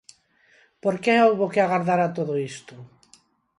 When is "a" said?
2.03-2.13